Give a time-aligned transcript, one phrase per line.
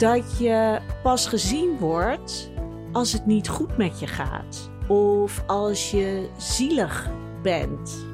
[0.00, 2.50] dat je pas gezien wordt
[2.92, 4.70] als het niet goed met je gaat.
[4.88, 7.10] Of als je zielig
[7.42, 8.06] bent.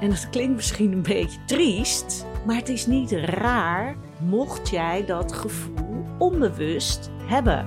[0.00, 5.32] En dat klinkt misschien een beetje triest, maar het is niet raar mocht jij dat
[5.32, 7.66] gevoel onbewust hebben.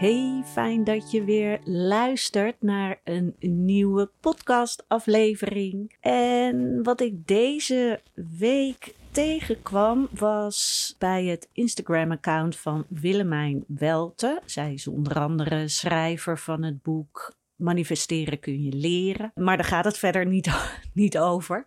[0.00, 5.96] Hey, fijn dat je weer luistert naar een nieuwe podcastaflevering.
[6.00, 8.00] En wat ik deze
[8.38, 14.40] week tegenkwam was bij het Instagram-account van Willemijn Welte.
[14.44, 19.32] Zij is onder andere schrijver van het boek Manifesteren kun je leren.
[19.34, 20.50] Maar daar gaat het verder niet,
[20.94, 21.64] niet over.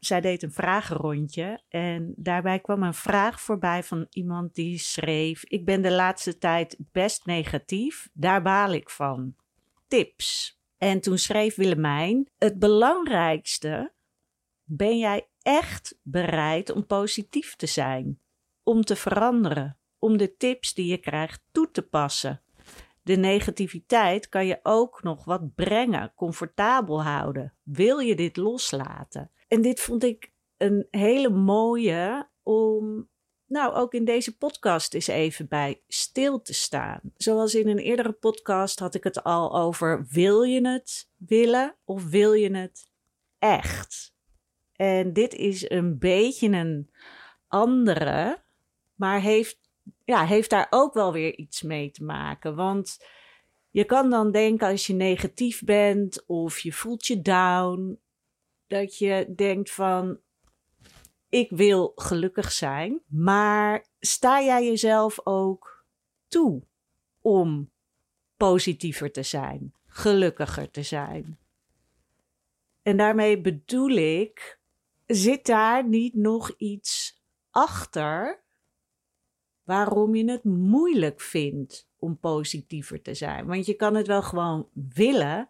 [0.00, 5.64] Zij deed een vragenrondje en daarbij kwam een vraag voorbij van iemand die schreef: Ik
[5.64, 9.34] ben de laatste tijd best negatief, daar baal ik van.
[9.88, 10.58] Tips.
[10.78, 13.92] En toen schreef Willemijn: Het belangrijkste,
[14.64, 18.20] ben jij echt bereid om positief te zijn,
[18.62, 22.42] om te veranderen, om de tips die je krijgt toe te passen?
[23.10, 27.54] De negativiteit kan je ook nog wat brengen, comfortabel houden.
[27.62, 29.30] Wil je dit loslaten?
[29.48, 33.08] En dit vond ik een hele mooie om,
[33.46, 37.00] nou ook in deze podcast eens even bij stil te staan.
[37.16, 42.04] Zoals in een eerdere podcast had ik het al over: wil je het willen of
[42.04, 42.90] wil je het
[43.38, 44.14] echt?
[44.72, 46.90] En dit is een beetje een
[47.48, 48.42] andere,
[48.94, 49.59] maar heeft,
[50.10, 52.54] ja, heeft daar ook wel weer iets mee te maken.
[52.54, 53.04] Want
[53.70, 58.00] je kan dan denken als je negatief bent of je voelt je down
[58.66, 60.20] dat je denkt van
[61.28, 65.84] ik wil gelukkig zijn, maar sta jij jezelf ook
[66.28, 66.62] toe
[67.20, 67.70] om
[68.36, 71.38] positiever te zijn, gelukkiger te zijn?
[72.82, 74.58] En daarmee bedoel ik,
[75.06, 78.42] zit daar niet nog iets achter
[79.70, 83.46] waarom je het moeilijk vindt om positiever te zijn?
[83.46, 85.48] Want je kan het wel gewoon willen,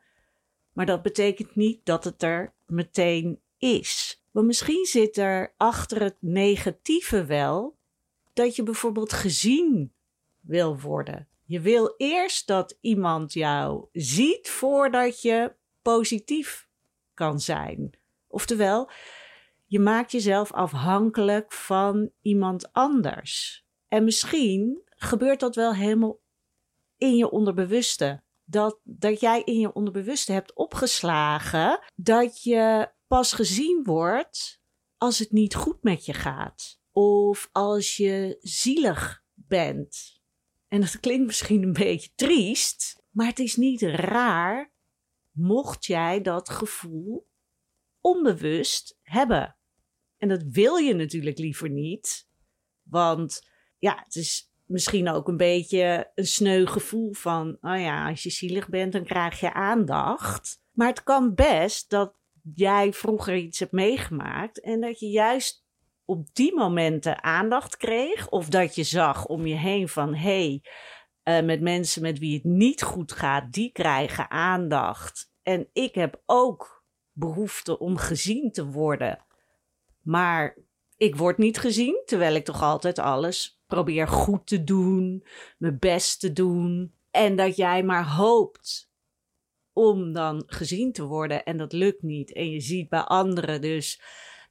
[0.73, 4.23] maar dat betekent niet dat het er meteen is.
[4.31, 7.77] Want misschien zit er achter het negatieve wel
[8.33, 9.93] dat je bijvoorbeeld gezien
[10.41, 11.29] wil worden.
[11.45, 16.69] Je wil eerst dat iemand jou ziet voordat je positief
[17.15, 17.91] kan zijn.
[18.27, 18.91] Oftewel,
[19.67, 23.65] je maakt jezelf afhankelijk van iemand anders.
[23.91, 26.21] En misschien gebeurt dat wel helemaal
[26.97, 33.81] in je onderbewuste dat, dat jij in je onderbewuste hebt opgeslagen dat je pas gezien
[33.85, 34.61] wordt
[34.97, 36.81] als het niet goed met je gaat.
[36.93, 40.21] Of als je zielig bent.
[40.69, 44.73] En dat klinkt misschien een beetje triest, maar het is niet raar
[45.31, 47.29] mocht jij dat gevoel
[48.01, 49.57] onbewust hebben.
[50.17, 52.29] En dat wil je natuurlijk liever niet,
[52.83, 53.50] want
[53.81, 58.31] ja, het is misschien ook een beetje een sneu gevoel van, oh ja, als je
[58.31, 60.63] zielig bent, dan krijg je aandacht.
[60.71, 62.15] Maar het kan best dat
[62.55, 65.65] jij vroeger iets hebt meegemaakt en dat je juist
[66.05, 70.61] op die momenten aandacht kreeg, of dat je zag om je heen van, hé,
[71.25, 75.31] hey, uh, met mensen met wie het niet goed gaat, die krijgen aandacht.
[75.43, 79.25] En ik heb ook behoefte om gezien te worden.
[80.01, 80.57] Maar
[80.97, 85.25] ik word niet gezien, terwijl ik toch altijd alles probeer goed te doen,
[85.59, 86.95] mijn best te doen.
[87.11, 88.91] En dat jij maar hoopt
[89.73, 92.33] om dan gezien te worden en dat lukt niet.
[92.33, 94.03] En je ziet bij anderen dus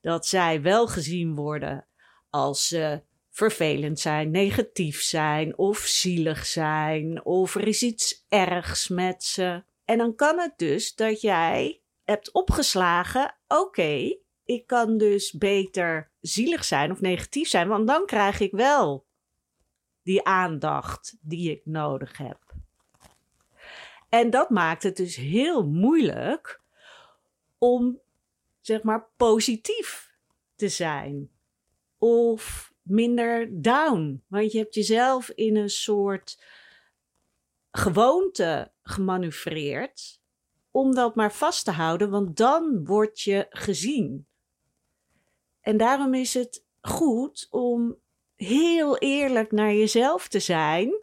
[0.02, 1.88] dat zij wel gezien worden
[2.30, 9.24] als ze vervelend zijn, negatief zijn of zielig zijn of er is iets ergs met
[9.24, 9.64] ze.
[9.86, 16.66] En dan kan het dus dat jij hebt opgeslagen: oké, ik kan dus beter zielig
[16.66, 19.08] zijn of negatief zijn, want dan krijg ik wel
[20.04, 22.54] die aandacht die ik nodig heb.
[24.10, 26.62] En dat maakt het dus heel moeilijk
[27.58, 28.00] om,
[28.62, 30.14] zeg maar, positief
[30.56, 31.30] te zijn.
[31.98, 34.24] Of minder down.
[34.28, 36.44] Want je hebt jezelf in een soort
[37.72, 40.22] gewoonte gemanoeuvreerd
[40.72, 44.28] om dat maar vast te houden, want dan word je gezien.
[45.62, 47.98] En daarom is het goed om
[48.40, 50.94] heel eerlijk naar jezelf te zijn,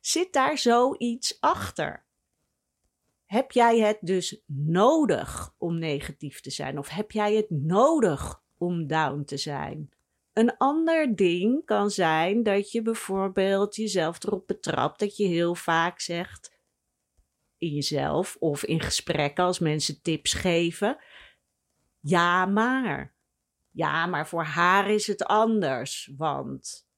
[0.00, 2.04] zit daar zoiets achter.
[3.26, 6.78] Heb jij het dus nodig om negatief te zijn?
[6.78, 9.90] Of heb jij het nodig om down te zijn?
[10.32, 16.00] Een ander ding kan zijn dat je bijvoorbeeld jezelf erop betrapt dat je heel vaak
[16.00, 16.52] zegt:
[17.58, 20.98] in jezelf of in gesprekken als mensen tips geven.
[22.00, 23.14] Ja, maar.
[23.70, 26.88] Ja, maar voor haar is het anders, want.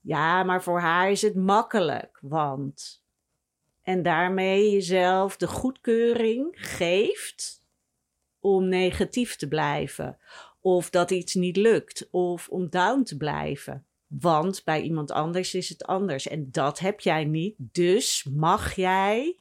[0.00, 3.04] Ja, maar voor haar is het makkelijk, want.
[3.82, 7.62] En daarmee jezelf de goedkeuring geeft
[8.40, 10.18] om negatief te blijven.
[10.60, 13.86] Of dat iets niet lukt, of om down te blijven.
[14.06, 16.28] Want bij iemand anders is het anders.
[16.28, 17.54] En dat heb jij niet.
[17.58, 19.36] Dus mag jij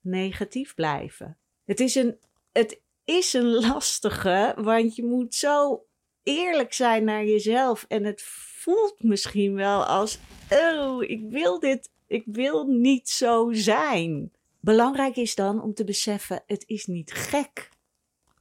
[0.00, 1.36] negatief blijven.
[1.64, 2.18] Het is een,
[2.52, 5.84] het is een lastige, want je moet zo
[6.22, 7.84] eerlijk zijn naar jezelf.
[7.88, 10.18] En het voelt misschien wel als:
[10.50, 14.32] oh, ik wil dit, ik wil niet zo zijn.
[14.60, 17.70] Belangrijk is dan om te beseffen: het is niet gek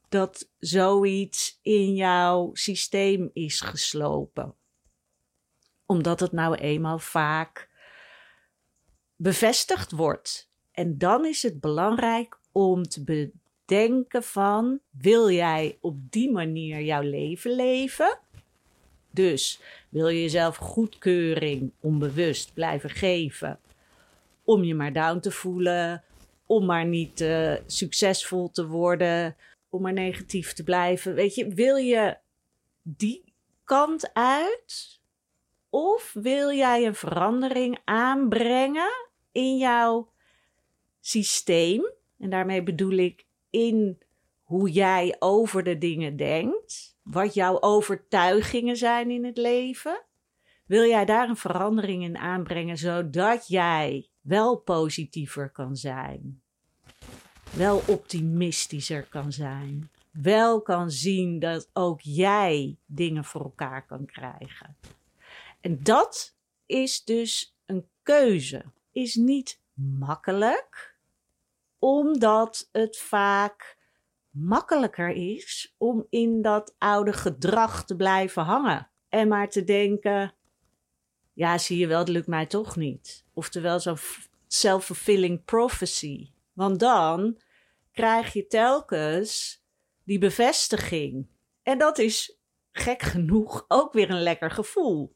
[0.09, 4.55] dat zoiets in jouw systeem is geslopen.
[5.85, 7.69] Omdat het nou eenmaal vaak
[9.15, 10.49] bevestigd wordt.
[10.71, 13.03] En dan is het belangrijk om te
[13.67, 18.19] bedenken van, wil jij op die manier jouw leven leven?
[19.11, 19.59] Dus
[19.89, 23.59] wil je jezelf goedkeuring onbewust blijven geven
[24.43, 26.03] om je maar down te voelen,
[26.45, 29.35] om maar niet uh, succesvol te worden,
[29.69, 31.13] om maar negatief te blijven.
[31.13, 32.17] Weet je, wil je
[32.81, 34.99] die kant uit?
[35.69, 40.09] Of wil jij een verandering aanbrengen in jouw
[41.01, 41.91] systeem?
[42.19, 43.25] En daarmee bedoel ik
[43.57, 43.97] in
[44.43, 46.97] hoe jij over de dingen denkt.
[47.03, 50.05] Wat jouw overtuigingen zijn in het leven.
[50.65, 56.41] Wil jij daar een verandering in aanbrengen zodat jij wel positiever kan zijn?
[57.57, 59.91] wel optimistischer kan zijn.
[60.11, 64.75] Wel kan zien dat ook jij dingen voor elkaar kan krijgen.
[65.61, 68.63] En dat is dus een keuze.
[68.91, 70.96] Is niet makkelijk,
[71.79, 73.77] omdat het vaak
[74.29, 78.89] makkelijker is om in dat oude gedrag te blijven hangen.
[79.09, 80.35] En maar te denken:
[81.33, 83.25] ja, zie je wel, het lukt mij toch niet.
[83.33, 83.97] Oftewel zo'n
[84.47, 86.31] self-fulfilling prophecy.
[86.53, 87.41] Want dan
[87.91, 89.61] krijg je telkens
[90.03, 91.27] die bevestiging.
[91.63, 92.39] En dat is
[92.71, 95.15] gek genoeg ook weer een lekker gevoel.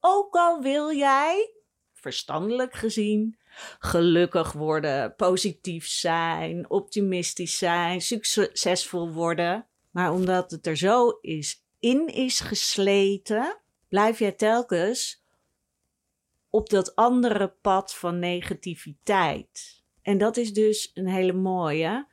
[0.00, 1.54] Ook al wil jij,
[1.92, 3.38] verstandelijk gezien,
[3.78, 9.66] gelukkig worden, positief zijn, optimistisch zijn, succesvol worden.
[9.90, 15.24] Maar omdat het er zo is in is gesleten, blijf jij telkens
[16.50, 19.82] op dat andere pad van negativiteit.
[20.02, 22.06] En dat is dus een hele mooie.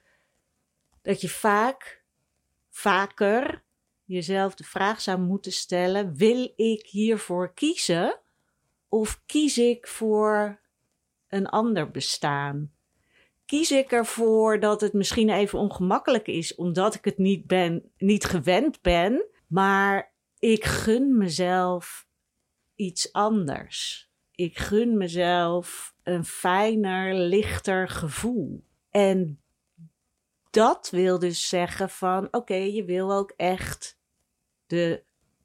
[1.01, 2.03] Dat je vaak,
[2.69, 3.63] vaker
[4.03, 8.19] jezelf de vraag zou moeten stellen: wil ik hiervoor kiezen?
[8.89, 10.61] Of kies ik voor
[11.27, 12.71] een ander bestaan?
[13.45, 18.25] Kies ik ervoor dat het misschien even ongemakkelijk is, omdat ik het niet, ben, niet
[18.25, 22.07] gewend ben, maar ik gun mezelf
[22.75, 24.09] iets anders.
[24.31, 28.63] Ik gun mezelf een fijner, lichter gevoel.
[28.89, 29.41] En
[30.49, 33.99] dat wil dus zeggen van oké, je wil ook echt
[34.65, 35.03] de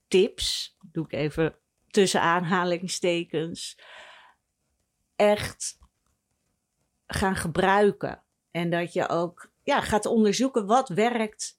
[0.09, 1.55] tips, doe ik even
[1.91, 3.79] tussen aanhalingstekens,
[5.21, 5.79] echt
[7.07, 8.23] gaan gebruiken.
[8.51, 11.59] En dat je ook ja, gaat onderzoeken wat werkt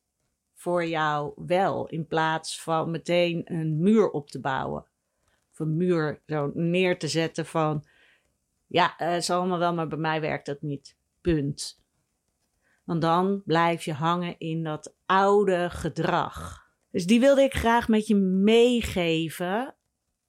[0.54, 4.86] voor jou wel, in plaats van meteen een muur op te bouwen.
[5.52, 7.86] Of een muur zo neer te zetten van
[8.68, 10.96] ja, het uh, zal allemaal wel, maar bij mij werkt dat niet.
[11.22, 11.80] Punt.
[12.84, 16.70] Want dan blijf je hangen in dat oude gedrag.
[16.92, 19.76] Dus die wilde ik graag met je meegeven.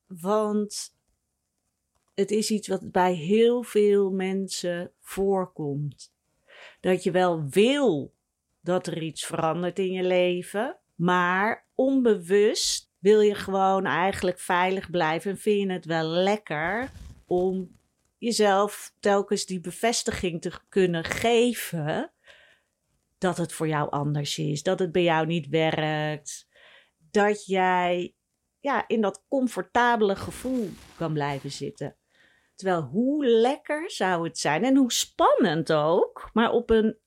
[0.07, 0.95] Want
[2.23, 6.13] het is iets wat bij heel veel mensen voorkomt.
[6.81, 8.15] Dat je wel wil
[8.61, 15.31] dat er iets verandert in je leven, maar onbewust wil je gewoon eigenlijk veilig blijven
[15.31, 16.91] en vind je het wel lekker
[17.27, 17.77] om
[18.19, 22.13] jezelf telkens die bevestiging te kunnen geven
[23.19, 26.49] dat het voor jou anders is, dat het bij jou niet werkt,
[27.11, 28.15] dat jij
[28.61, 31.97] ja, in dat comfortabele gevoel kan blijven zitten.
[32.63, 36.99] Terwijl hoe lekker zou het zijn en hoe spannend ook, maar op een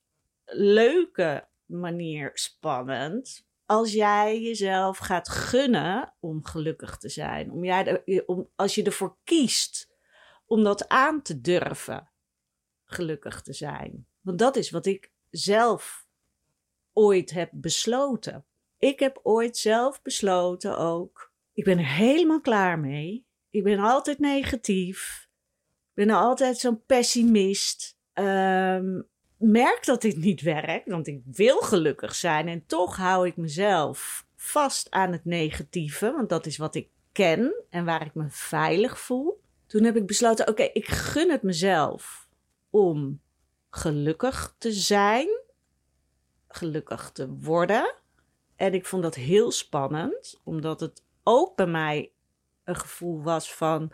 [0.45, 3.47] leuke manier spannend.
[3.65, 9.17] Als jij jezelf gaat gunnen om gelukkig te zijn, om jij om, als je ervoor
[9.23, 9.89] kiest
[10.45, 12.09] om dat aan te durven
[12.85, 14.07] gelukkig te zijn.
[14.21, 16.07] Want dat is wat ik zelf
[16.93, 18.45] ooit heb besloten.
[18.77, 21.31] Ik heb ooit zelf besloten ook.
[21.53, 23.25] Ik ben er helemaal klaar mee.
[23.49, 25.24] Ik ben altijd negatief.
[25.95, 27.93] Ben altijd zo'n pessimist.
[28.13, 29.01] ehm,
[29.37, 34.25] merk dat dit niet werkt, want ik wil gelukkig zijn en toch hou ik mezelf
[34.35, 38.99] vast aan het negatieve, want dat is wat ik ken en waar ik me veilig
[38.99, 39.41] voel.
[39.67, 42.27] Toen heb ik besloten: oké, ik gun het mezelf
[42.69, 43.21] om
[43.69, 45.27] gelukkig te zijn,
[46.47, 47.93] gelukkig te worden.
[48.55, 52.11] En ik vond dat heel spannend, omdat het ook bij mij
[52.63, 53.91] een gevoel was van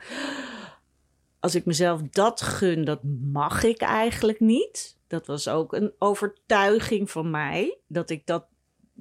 [1.41, 2.99] als ik mezelf dat gun, dat
[3.31, 4.97] mag ik eigenlijk niet.
[5.07, 7.77] Dat was ook een overtuiging van mij.
[7.87, 8.45] Dat ik dat.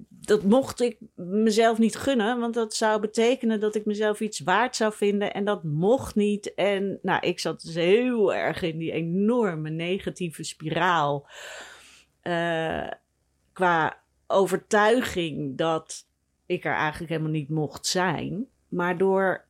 [0.09, 4.77] Dat mocht ik mezelf niet gunnen, want dat zou betekenen dat ik mezelf iets waard
[4.77, 6.55] zou vinden en dat mocht niet.
[6.55, 11.29] En nou, ik zat dus heel erg in die enorme negatieve spiraal.
[12.23, 12.91] Uh,
[13.53, 16.07] qua overtuiging dat
[16.47, 18.47] ik er eigenlijk helemaal niet mocht zijn.
[18.69, 19.45] Maar door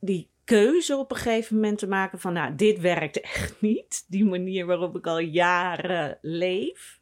[0.00, 4.04] die keuze op een gegeven moment te maken van, nou, dit werkt echt niet.
[4.08, 7.00] Die manier waarop ik al jaren leef.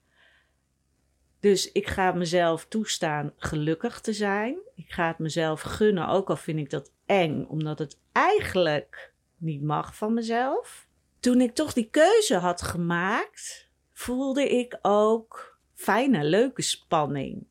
[1.41, 4.57] Dus ik ga mezelf toestaan gelukkig te zijn.
[4.75, 9.63] Ik ga het mezelf gunnen, ook al vind ik dat eng, omdat het eigenlijk niet
[9.63, 10.89] mag van mezelf.
[11.21, 17.47] Toen ik toch die keuze had gemaakt, voelde ik ook fijne, leuke spanning.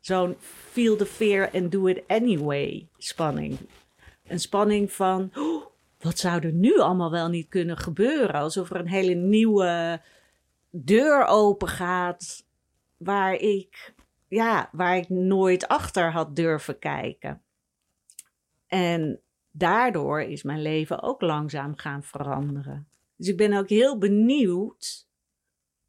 [0.00, 0.36] Zo'n
[0.72, 3.58] feel the fear and do it anyway spanning
[4.28, 5.66] een spanning van oh,
[5.98, 8.34] wat zou er nu allemaal wel niet kunnen gebeuren?
[8.34, 10.00] Alsof er een hele nieuwe
[10.70, 12.46] deur open gaat
[12.96, 13.94] waar ik,
[14.28, 17.42] ja, waar ik nooit achter had durven kijken.
[18.66, 22.88] En daardoor is mijn leven ook langzaam gaan veranderen.
[23.16, 25.08] Dus ik ben ook heel benieuwd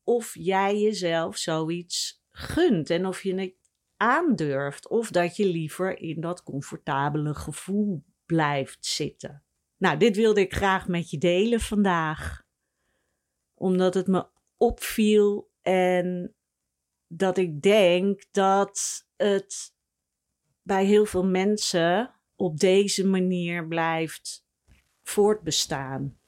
[0.04, 3.54] of jij jezelf zoiets gunt en of je het
[3.98, 9.44] aandurft of dat je liever in dat comfortabele gevoel blijft zitten.
[9.78, 12.46] Nou, dit wilde ik graag met je delen vandaag.
[13.54, 16.36] Omdat het me opviel en
[17.08, 19.74] dat ik denk dat het
[20.62, 24.46] bij heel veel mensen op deze manier blijft
[25.04, 26.20] voortbestaan.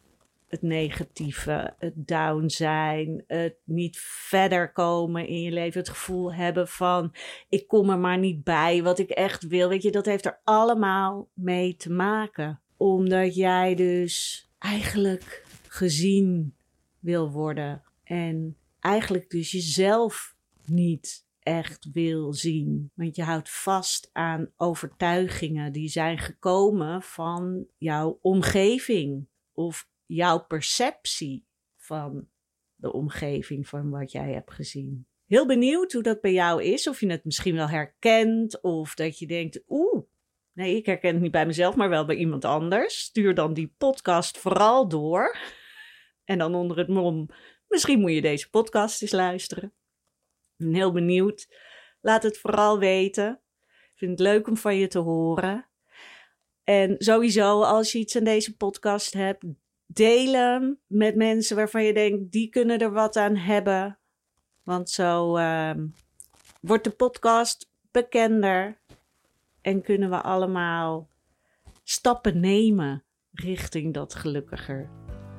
[0.50, 6.68] Het negatieve, het down zijn, het niet verder komen in je leven, het gevoel hebben
[6.68, 7.16] van
[7.50, 9.70] ik kom er maar niet bij wat ik echt wil.
[9.70, 12.62] Weet je, dat heeft er allemaal mee te maken.
[12.78, 16.56] Omdat jij dus eigenlijk gezien
[17.00, 22.92] wil worden en eigenlijk dus jezelf niet echt wil zien.
[22.94, 31.46] Want je houdt vast aan overtuigingen die zijn gekomen van jouw omgeving of jouw perceptie
[31.78, 32.30] van
[32.76, 35.08] de omgeving van wat jij hebt gezien.
[35.26, 36.88] Heel benieuwd hoe dat bij jou is.
[36.88, 38.62] Of je het misschien wel herkent.
[38.62, 40.04] Of dat je denkt, oeh,
[40.54, 43.00] nee, ik herken het niet bij mezelf, maar wel bij iemand anders.
[43.00, 45.38] Stuur dan die podcast vooral door.
[46.24, 47.30] En dan onder het mom,
[47.68, 49.74] misschien moet je deze podcast eens luisteren.
[50.58, 51.48] Ik ben heel benieuwd.
[52.02, 53.42] Laat het vooral weten.
[53.68, 55.70] Ik vind het leuk om van je te horen.
[56.64, 59.44] En sowieso, als je iets aan deze podcast hebt,
[59.94, 64.00] delen met mensen waarvan je denkt, die kunnen er wat aan hebben.
[64.64, 65.72] Want zo uh,
[66.62, 68.78] wordt de podcast bekender
[69.62, 71.10] en kunnen we allemaal
[71.84, 74.90] stappen nemen richting dat gelukkiger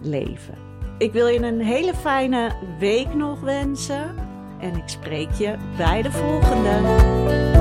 [0.01, 0.55] leven.
[0.99, 4.17] Ik wil je een hele fijne week nog wensen
[4.61, 7.60] en ik spreek je bij de volgende.